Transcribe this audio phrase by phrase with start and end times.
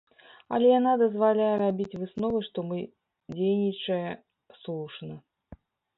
[0.55, 2.79] Але яна дазваляе рабіць высновы, што мы
[3.35, 4.11] дзейнічае
[4.63, 5.13] слушна.